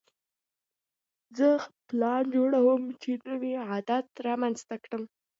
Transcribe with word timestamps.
زه 1.37 1.47
پلان 1.87 2.23
جوړوم 2.35 2.83
چې 3.01 3.11
نوی 3.29 3.53
عادت 3.69 4.05
رامنځته 4.27 4.75
کړم. 4.83 5.03